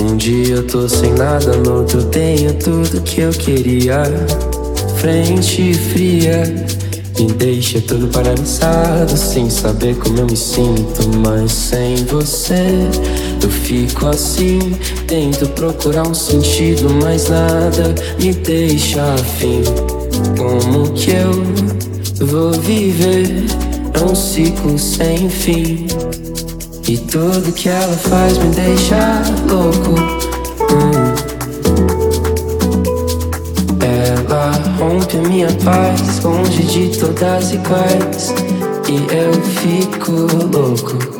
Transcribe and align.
Um 0.00 0.16
dia 0.16 0.54
eu 0.54 0.66
tô 0.66 0.88
sem 0.88 1.12
nada, 1.12 1.56
no 1.58 1.80
outro 1.80 2.02
tenho 2.04 2.54
tudo 2.54 3.02
que 3.02 3.20
eu 3.20 3.30
queria. 3.30 4.04
Frente 4.96 5.74
fria, 5.74 6.42
me 7.18 7.26
deixa 7.32 7.80
todo 7.82 8.08
paralisado, 8.08 9.14
sem 9.16 9.50
saber 9.50 9.94
como 9.96 10.20
eu 10.20 10.26
me 10.26 10.36
sinto. 10.36 11.06
Mas 11.18 11.52
sem 11.52 11.96
você, 12.06 12.88
eu 13.42 13.50
fico 13.50 14.06
assim. 14.06 14.58
Tento 15.06 15.46
procurar 15.50 16.08
um 16.08 16.14
sentido, 16.14 16.88
mas 17.02 17.28
nada 17.28 17.94
me 18.18 18.32
deixa 18.32 19.02
afim. 19.14 19.62
Como 20.38 20.92
que 20.92 21.10
eu 21.10 22.26
vou 22.26 22.52
viver? 22.52 23.44
É 23.92 24.02
um 24.02 24.14
ciclo 24.14 24.78
sem 24.78 25.28
fim. 25.28 25.86
E 26.90 26.98
tudo 26.98 27.52
que 27.52 27.68
ela 27.68 27.96
faz 27.96 28.36
me 28.38 28.48
deixa 28.48 29.22
louco. 29.48 29.94
Hum. 30.72 31.14
Ela 33.80 34.50
rompe 34.76 35.18
minha 35.18 35.46
paz, 35.64 36.20
longe 36.24 36.64
de 36.64 36.98
todas 36.98 37.52
iguais. 37.52 38.34
E 38.88 38.96
eu 39.14 39.32
fico 39.40 40.10
louco. 40.52 41.19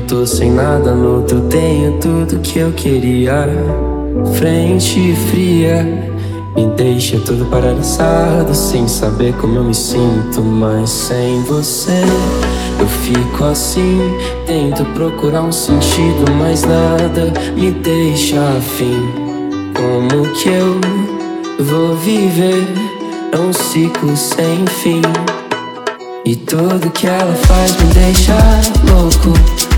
eu 0.00 0.06
tô 0.06 0.26
sem 0.26 0.50
nada, 0.50 0.94
no 0.94 1.16
outro 1.16 1.40
tenho 1.42 1.98
tudo 1.98 2.40
que 2.40 2.58
eu 2.58 2.72
queria. 2.72 3.48
Frente 4.34 5.14
fria, 5.30 5.84
me 6.56 6.66
deixa 6.76 7.18
todo 7.20 7.44
paralisado, 7.46 8.54
sem 8.54 8.88
saber 8.88 9.34
como 9.34 9.56
eu 9.56 9.64
me 9.64 9.74
sinto. 9.74 10.42
Mas 10.42 10.90
sem 10.90 11.42
você, 11.42 12.02
eu 12.78 12.86
fico 12.86 13.44
assim. 13.44 13.98
Tento 14.46 14.84
procurar 14.94 15.42
um 15.42 15.52
sentido, 15.52 16.30
mas 16.38 16.62
nada 16.64 17.32
me 17.54 17.70
deixa 17.70 18.36
afim. 18.56 19.08
Como 19.74 20.28
que 20.34 20.48
eu 20.48 20.80
vou 21.64 21.94
viver? 21.96 22.66
É 23.32 23.38
um 23.38 23.52
ciclo 23.52 24.16
sem 24.16 24.66
fim. 24.66 25.02
E 26.24 26.36
tudo 26.36 26.90
que 26.90 27.06
ela 27.06 27.34
faz 27.34 27.76
me 27.76 27.92
deixa 27.92 28.34
louco 28.92 29.69